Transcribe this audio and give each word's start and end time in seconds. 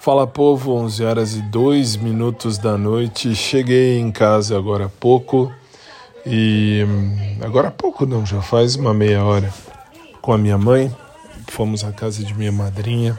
Fala 0.00 0.26
povo, 0.26 0.72
11 0.76 1.04
horas 1.04 1.36
e 1.36 1.42
2 1.42 1.96
minutos 1.96 2.56
da 2.56 2.78
noite. 2.78 3.34
Cheguei 3.34 3.98
em 3.98 4.10
casa 4.10 4.56
agora 4.56 4.86
há 4.86 4.88
pouco 4.88 5.52
e 6.24 6.86
agora 7.44 7.68
há 7.68 7.70
pouco 7.70 8.06
não, 8.06 8.24
já 8.24 8.40
faz 8.40 8.76
uma 8.76 8.94
meia 8.94 9.22
hora 9.22 9.52
com 10.22 10.32
a 10.32 10.38
minha 10.38 10.56
mãe. 10.56 10.90
Fomos 11.48 11.84
à 11.84 11.92
casa 11.92 12.24
de 12.24 12.32
minha 12.32 12.50
madrinha 12.50 13.18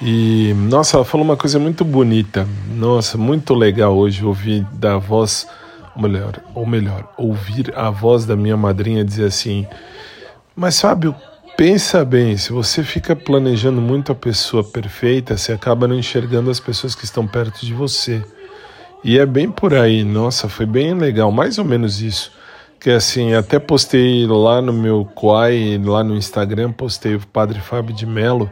e 0.00 0.54
nossa, 0.56 0.96
ela 0.96 1.04
falou 1.04 1.22
uma 1.22 1.36
coisa 1.36 1.58
muito 1.58 1.84
bonita. 1.84 2.48
Nossa, 2.70 3.18
muito 3.18 3.52
legal 3.52 3.94
hoje 3.94 4.24
ouvir 4.24 4.64
da 4.72 4.96
voz, 4.96 5.46
ou 5.94 6.00
melhor, 6.00 6.40
ou 6.54 6.64
melhor, 6.64 7.12
ouvir 7.18 7.74
a 7.76 7.90
voz 7.90 8.24
da 8.24 8.34
minha 8.34 8.56
madrinha 8.56 9.04
dizer 9.04 9.26
assim: 9.26 9.66
"Mas 10.56 10.80
Fábio, 10.80 11.14
Pensa 11.60 12.06
bem, 12.06 12.38
se 12.38 12.54
você 12.54 12.82
fica 12.82 13.14
planejando 13.14 13.82
muito 13.82 14.10
a 14.10 14.14
pessoa 14.14 14.64
perfeita, 14.64 15.36
você 15.36 15.52
acaba 15.52 15.86
não 15.86 15.94
enxergando 15.94 16.50
as 16.50 16.58
pessoas 16.58 16.94
que 16.94 17.04
estão 17.04 17.26
perto 17.26 17.66
de 17.66 17.74
você. 17.74 18.24
E 19.04 19.18
é 19.18 19.26
bem 19.26 19.50
por 19.50 19.74
aí, 19.74 20.02
nossa, 20.02 20.48
foi 20.48 20.64
bem 20.64 20.94
legal, 20.94 21.30
mais 21.30 21.58
ou 21.58 21.64
menos 21.66 22.00
isso. 22.00 22.32
Que 22.80 22.88
assim, 22.88 23.34
até 23.34 23.58
postei 23.58 24.26
lá 24.26 24.62
no 24.62 24.72
meu 24.72 25.04
Quai, 25.14 25.78
lá 25.84 26.02
no 26.02 26.16
Instagram, 26.16 26.72
postei 26.72 27.16
o 27.16 27.26
Padre 27.26 27.60
Fábio 27.60 27.94
de 27.94 28.06
Mello 28.06 28.48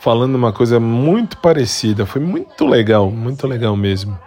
falando 0.00 0.34
uma 0.34 0.52
coisa 0.52 0.80
muito 0.80 1.36
parecida. 1.36 2.04
Foi 2.04 2.20
muito 2.20 2.66
legal, 2.66 3.08
muito 3.08 3.46
legal 3.46 3.76
mesmo. 3.76 4.18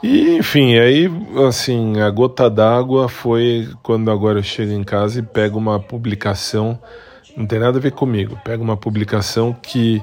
E 0.00 0.36
enfim, 0.36 0.76
aí 0.78 1.10
assim, 1.48 2.00
a 2.00 2.08
gota 2.08 2.48
d'água 2.48 3.08
foi 3.08 3.68
quando 3.82 4.12
agora 4.12 4.38
eu 4.38 4.44
chego 4.44 4.70
em 4.70 4.84
casa 4.84 5.18
e 5.18 5.22
pego 5.24 5.58
uma 5.58 5.80
publicação 5.80 6.78
não 7.36 7.46
tem 7.46 7.58
nada 7.58 7.78
a 7.78 7.80
ver 7.80 7.92
comigo. 7.92 8.38
Pega 8.44 8.62
uma 8.62 8.76
publicação 8.76 9.52
que, 9.52 10.02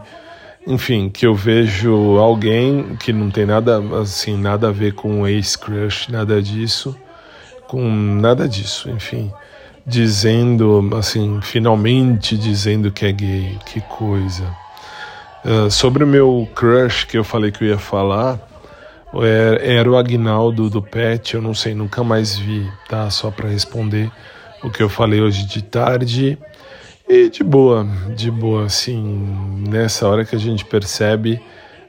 enfim, 0.66 1.10
que 1.10 1.26
eu 1.26 1.36
vejo 1.36 2.18
alguém 2.18 2.96
que 2.98 3.14
não 3.14 3.30
tem 3.30 3.46
nada 3.46 3.82
assim, 4.02 4.38
nada 4.38 4.70
a 4.70 4.72
ver 4.72 4.94
com 4.94 5.28
ex-crush, 5.28 6.12
nada 6.12 6.42
disso, 6.42 6.96
com 7.68 7.90
nada 7.90 8.48
disso, 8.48 8.90
enfim, 8.90 9.32
dizendo 9.86 10.90
assim, 10.98 11.40
finalmente 11.42 12.38
dizendo 12.38 12.92
que 12.92 13.06
é 13.06 13.12
gay, 13.12 13.58
que 13.66 13.82
coisa. 13.82 14.46
Uh, 15.46 15.72
sobre 15.72 16.04
o 16.04 16.08
meu 16.08 16.50
crush 16.54 17.06
que 17.06 17.18
eu 17.18 17.24
falei 17.24 17.52
que 17.52 17.64
eu 17.64 17.70
ia 17.70 17.78
falar, 17.78 18.40
era, 19.14 19.64
era 19.64 19.90
o 19.90 19.98
Agnaldo 19.98 20.70
do 20.70 20.82
Pet, 20.82 21.34
eu 21.34 21.42
não 21.42 21.54
sei, 21.54 21.74
nunca 21.74 22.04
mais 22.04 22.38
vi, 22.38 22.70
tá? 22.88 23.10
Só 23.10 23.32
para 23.32 23.50
responder 23.50 24.12
o 24.64 24.70
que 24.70 24.84
eu 24.84 24.90
falei 24.90 25.22
hoje 25.22 25.46
de 25.46 25.62
tarde. 25.62 26.38
E 27.12 27.28
de 27.28 27.44
boa, 27.44 27.88
de 28.16 28.30
boa, 28.30 28.66
assim, 28.66 29.02
nessa 29.68 30.08
hora 30.08 30.24
que 30.24 30.36
a 30.36 30.38
gente 30.38 30.64
percebe, 30.64 31.42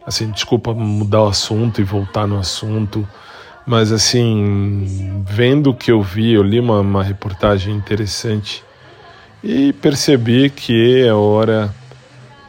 assim, 0.07 0.31
desculpa 0.31 0.73
mudar 0.73 1.25
o 1.25 1.29
assunto 1.29 1.79
e 1.79 1.85
voltar 1.85 2.27
no 2.27 2.39
assunto, 2.39 3.07
mas 3.67 3.93
assim, 3.93 5.23
vendo 5.29 5.73
o 5.73 5.75
que 5.75 5.93
eu 5.93 6.01
vi, 6.01 6.33
eu 6.33 6.43
li 6.43 6.59
uma, 6.59 6.81
uma 6.81 7.05
reportagem 7.05 7.75
interessante 7.77 8.65
e 9.45 9.75
percebi 9.75 10.49
que 10.49 11.03
é 11.03 11.13
hora 11.13 11.71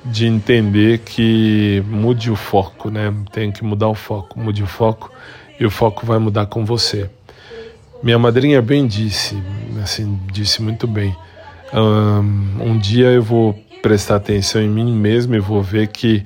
de 0.05 0.25
entender 0.25 0.99
que 0.99 1.83
mude 1.87 2.31
o 2.31 2.37
foco, 2.37 2.89
né? 2.89 3.13
Tem 3.33 3.51
que 3.51 3.65
mudar 3.65 3.89
o 3.89 3.95
foco, 3.95 4.39
mude 4.39 4.63
o 4.63 4.67
foco 4.67 5.11
e 5.59 5.65
o 5.65 5.69
foco 5.69 6.05
vai 6.05 6.19
mudar 6.19 6.45
com 6.45 6.63
você. 6.63 7.09
Minha 8.01 8.17
madrinha 8.17 8.61
bem 8.61 8.87
disse, 8.87 9.37
assim, 9.83 10.17
disse 10.31 10.61
muito 10.61 10.87
bem 10.87 11.13
um, 11.73 12.71
um 12.71 12.77
dia 12.77 13.07
eu 13.07 13.21
vou 13.21 13.53
prestar 13.81 14.17
atenção 14.17 14.61
em 14.61 14.69
mim 14.69 14.93
mesmo 14.95 15.35
e 15.35 15.39
vou 15.39 15.61
ver 15.61 15.87
que 15.87 16.25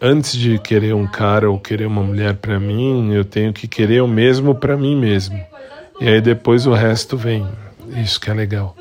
antes 0.00 0.32
de 0.32 0.58
querer 0.58 0.94
um 0.94 1.06
cara 1.06 1.50
ou 1.50 1.58
querer 1.58 1.86
uma 1.86 2.02
mulher 2.02 2.34
para 2.36 2.58
mim, 2.58 3.12
eu 3.12 3.24
tenho 3.24 3.52
que 3.52 3.66
querer 3.66 4.02
o 4.02 4.08
mesmo 4.08 4.54
para 4.54 4.76
mim 4.76 4.96
mesmo. 4.96 5.38
E 6.00 6.08
aí 6.08 6.20
depois 6.20 6.66
o 6.66 6.72
resto 6.72 7.16
vem. 7.16 7.46
Isso 8.02 8.20
que 8.20 8.30
é 8.30 8.34
legal. 8.34 8.76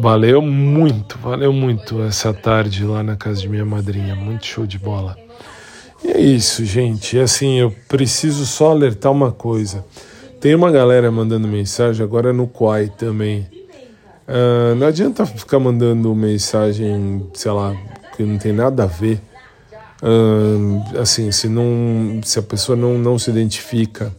Valeu 0.00 0.40
muito, 0.40 1.18
valeu 1.18 1.52
muito 1.52 2.02
essa 2.02 2.32
tarde 2.32 2.84
lá 2.84 3.02
na 3.02 3.16
casa 3.16 3.40
de 3.40 3.48
minha 3.48 3.64
madrinha. 3.64 4.14
Muito 4.14 4.46
show 4.46 4.66
de 4.66 4.78
bola. 4.78 5.16
E 6.04 6.08
é 6.08 6.20
isso, 6.20 6.64
gente. 6.64 7.16
E 7.16 7.20
assim, 7.20 7.58
eu 7.58 7.74
preciso 7.88 8.46
só 8.46 8.70
alertar 8.70 9.12
uma 9.12 9.32
coisa. 9.32 9.84
Tem 10.40 10.54
uma 10.54 10.70
galera 10.70 11.10
mandando 11.10 11.48
mensagem 11.48 12.04
agora 12.04 12.32
no 12.32 12.46
Quai 12.46 12.88
também. 12.88 13.46
Uh, 14.28 14.74
não 14.74 14.86
adianta 14.86 15.24
ficar 15.24 15.58
mandando 15.58 16.14
mensagem, 16.14 17.26
sei 17.32 17.50
lá, 17.50 17.74
que 18.14 18.22
não 18.22 18.36
tem 18.36 18.52
nada 18.52 18.84
a 18.84 18.86
ver. 18.86 19.22
Uh, 20.02 21.00
assim, 21.00 21.32
se, 21.32 21.48
não, 21.48 22.20
se 22.22 22.38
a 22.38 22.42
pessoa 22.42 22.76
não, 22.76 22.98
não 22.98 23.18
se 23.18 23.30
identifica. 23.30 24.12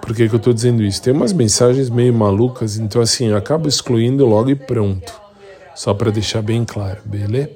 Por 0.00 0.14
que, 0.14 0.28
que 0.28 0.34
eu 0.34 0.38
estou 0.38 0.54
dizendo 0.54 0.82
isso? 0.82 1.02
Tem 1.02 1.12
umas 1.12 1.32
mensagens 1.32 1.90
meio 1.90 2.14
malucas, 2.14 2.78
então 2.78 3.02
assim, 3.02 3.26
eu 3.26 3.36
acabo 3.36 3.68
excluindo 3.68 4.24
logo 4.24 4.48
e 4.50 4.54
pronto. 4.54 5.12
Só 5.74 5.92
para 5.92 6.10
deixar 6.10 6.40
bem 6.40 6.64
claro, 6.64 7.00
beleza? 7.04 7.50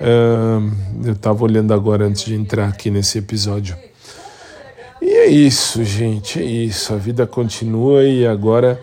Uh, 0.00 0.72
eu 1.04 1.12
estava 1.14 1.42
olhando 1.42 1.74
agora 1.74 2.04
antes 2.04 2.24
de 2.24 2.34
entrar 2.34 2.68
aqui 2.68 2.90
nesse 2.90 3.18
episódio. 3.18 3.76
E 5.02 5.10
é 5.10 5.26
isso, 5.26 5.82
gente, 5.82 6.38
é 6.38 6.44
isso. 6.44 6.92
A 6.92 6.96
vida 6.96 7.26
continua 7.26 8.04
e 8.04 8.26
agora 8.26 8.80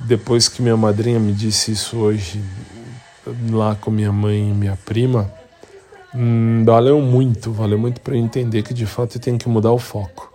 depois 0.00 0.48
que 0.48 0.62
minha 0.62 0.76
madrinha 0.76 1.18
me 1.18 1.32
disse 1.32 1.72
isso 1.72 1.98
hoje, 1.98 2.42
lá 3.50 3.74
com 3.74 3.90
minha 3.90 4.12
mãe 4.12 4.50
e 4.50 4.54
minha 4.54 4.78
prima, 4.84 5.30
hum, 6.14 6.64
valeu 6.64 7.00
muito, 7.00 7.52
valeu 7.52 7.78
muito 7.78 8.00
para 8.00 8.16
entender 8.16 8.62
que 8.62 8.74
de 8.74 8.86
fato 8.86 9.16
eu 9.16 9.20
tenho 9.20 9.38
que 9.38 9.48
mudar 9.48 9.72
o 9.72 9.78
foco. 9.78 10.30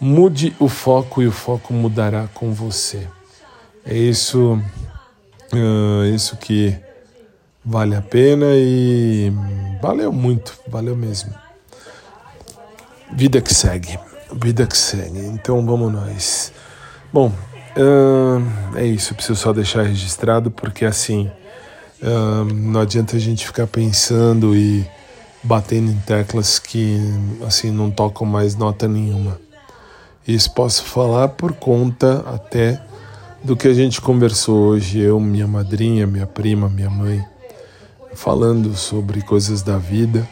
Mude 0.00 0.54
o 0.58 0.68
foco 0.68 1.22
e 1.22 1.26
o 1.26 1.32
foco 1.32 1.72
mudará 1.72 2.28
com 2.34 2.52
você. 2.52 3.06
É 3.86 3.96
isso, 3.96 4.60
uh, 5.52 6.04
isso 6.14 6.36
que 6.36 6.76
vale 7.64 7.94
a 7.94 8.02
pena 8.02 8.46
e 8.50 9.32
valeu 9.80 10.12
muito, 10.12 10.58
valeu 10.68 10.94
mesmo. 10.94 11.34
Vida 13.12 13.40
que 13.40 13.54
segue, 13.54 13.98
vida 14.32 14.66
que 14.66 14.76
segue. 14.76 15.20
Então 15.20 15.64
vamos 15.64 15.92
nós. 15.92 16.52
Bom, 17.12 17.32
É 18.76 18.84
isso, 18.84 19.14
preciso 19.14 19.36
só 19.36 19.52
deixar 19.52 19.82
registrado 19.82 20.50
porque 20.50 20.84
assim 20.84 21.30
não 22.54 22.80
adianta 22.80 23.16
a 23.16 23.20
gente 23.20 23.46
ficar 23.46 23.66
pensando 23.66 24.54
e 24.54 24.86
batendo 25.42 25.90
em 25.90 25.96
teclas 25.98 26.58
que 26.58 26.98
assim 27.46 27.70
não 27.70 27.90
tocam 27.90 28.26
mais 28.26 28.54
nota 28.56 28.86
nenhuma. 28.88 29.38
Isso 30.26 30.50
posso 30.52 30.84
falar 30.84 31.28
por 31.28 31.52
conta 31.52 32.24
até 32.26 32.80
do 33.42 33.54
que 33.54 33.68
a 33.68 33.74
gente 33.74 34.00
conversou 34.00 34.68
hoje, 34.68 34.98
eu, 34.98 35.20
minha 35.20 35.46
madrinha, 35.46 36.06
minha 36.06 36.26
prima, 36.26 36.66
minha 36.66 36.88
mãe, 36.88 37.22
falando 38.14 38.74
sobre 38.74 39.20
coisas 39.20 39.62
da 39.62 39.76
vida. 39.76 40.26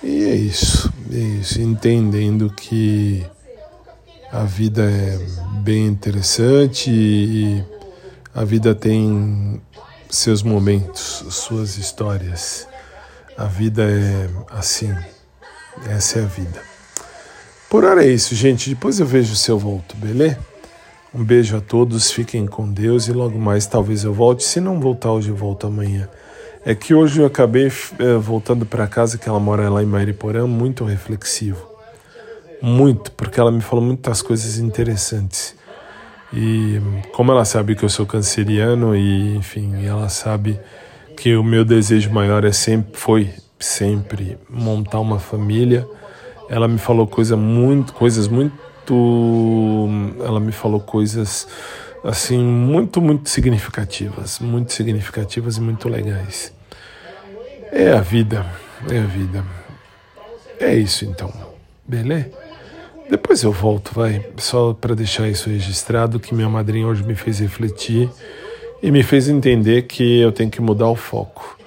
E 0.00 0.24
é 0.24 0.34
isso, 0.36 0.92
é 1.12 1.18
isso, 1.18 1.60
entendendo 1.60 2.48
que 2.50 3.26
a 4.32 4.44
vida 4.44 4.88
é 4.88 5.18
bem 5.60 5.86
interessante 5.86 6.88
e 6.88 7.64
a 8.32 8.44
vida 8.44 8.74
tem 8.76 9.60
seus 10.08 10.40
momentos, 10.42 11.24
suas 11.30 11.76
histórias. 11.76 12.68
A 13.36 13.44
vida 13.46 13.82
é 13.82 14.28
assim. 14.50 14.94
Essa 15.88 16.20
é 16.20 16.22
a 16.22 16.26
vida. 16.26 16.62
Por 17.68 17.84
hora 17.84 18.04
é 18.04 18.08
isso, 18.08 18.34
gente. 18.36 18.70
Depois 18.70 19.00
eu 19.00 19.06
vejo 19.06 19.34
se 19.34 19.50
eu 19.50 19.58
volto, 19.58 19.96
beleza? 19.96 20.38
Um 21.12 21.24
beijo 21.24 21.56
a 21.56 21.60
todos, 21.60 22.12
fiquem 22.12 22.46
com 22.46 22.72
Deus 22.72 23.08
e 23.08 23.12
logo 23.12 23.36
mais 23.36 23.66
talvez 23.66 24.04
eu 24.04 24.12
volte. 24.12 24.44
Se 24.44 24.60
não 24.60 24.78
voltar 24.78 25.10
hoje, 25.10 25.30
eu 25.30 25.36
volto 25.36 25.66
amanhã. 25.66 26.08
É 26.64 26.72
que 26.72 26.94
hoje 26.94 27.20
eu 27.20 27.26
acabei 27.26 27.66
é, 27.98 28.14
voltando 28.14 28.64
para 28.64 28.86
casa, 28.86 29.18
que 29.18 29.28
ela 29.28 29.40
mora 29.40 29.68
lá 29.68 29.82
em 29.82 29.86
Mariporã, 29.86 30.46
muito 30.46 30.84
reflexivo 30.84 31.69
muito, 32.60 33.12
porque 33.12 33.40
ela 33.40 33.50
me 33.50 33.60
falou 33.60 33.84
muitas 33.84 34.22
coisas 34.22 34.58
interessantes. 34.58 35.54
E 36.32 36.80
como 37.12 37.32
ela 37.32 37.44
sabe 37.44 37.74
que 37.74 37.84
eu 37.84 37.88
sou 37.88 38.06
canceriano 38.06 38.94
e 38.94 39.36
enfim, 39.36 39.84
ela 39.84 40.08
sabe 40.08 40.58
que 41.16 41.34
o 41.36 41.42
meu 41.42 41.64
desejo 41.64 42.10
maior 42.10 42.44
é 42.44 42.52
sempre 42.52 42.98
foi 42.98 43.30
sempre 43.58 44.38
montar 44.48 45.00
uma 45.00 45.18
família. 45.18 45.86
Ela 46.48 46.68
me 46.68 46.78
falou 46.78 47.06
coisa 47.06 47.36
muito, 47.36 47.92
coisas 47.92 48.28
muito 48.28 48.70
ela 50.24 50.40
me 50.40 50.50
falou 50.50 50.80
coisas 50.80 51.46
assim 52.02 52.38
muito 52.38 53.00
muito 53.00 53.28
significativas, 53.28 54.38
muito 54.40 54.72
significativas 54.72 55.56
e 55.56 55.60
muito 55.60 55.88
legais. 55.88 56.52
É 57.70 57.92
a 57.92 58.00
vida, 58.00 58.44
é 58.88 58.98
a 58.98 59.06
vida. 59.06 59.44
É 60.58 60.74
isso 60.74 61.04
então. 61.04 61.32
Beleza? 61.86 62.39
Depois 63.10 63.42
eu 63.42 63.50
volto, 63.50 63.92
vai. 63.92 64.24
Só 64.36 64.72
para 64.72 64.94
deixar 64.94 65.28
isso 65.28 65.50
registrado, 65.50 66.20
que 66.20 66.32
minha 66.32 66.48
madrinha 66.48 66.86
hoje 66.86 67.02
me 67.02 67.16
fez 67.16 67.40
refletir 67.40 68.08
e 68.80 68.90
me 68.92 69.02
fez 69.02 69.28
entender 69.28 69.82
que 69.82 70.20
eu 70.20 70.30
tenho 70.30 70.48
que 70.48 70.60
mudar 70.60 70.88
o 70.88 70.94
foco. 70.94 71.58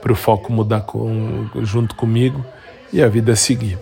Para 0.00 0.12
o 0.12 0.14
foco 0.14 0.52
mudar 0.52 0.82
com, 0.82 1.48
junto 1.62 1.96
comigo 1.96 2.44
e 2.92 3.02
a 3.02 3.08
vida 3.08 3.34
seguir. 3.34 3.76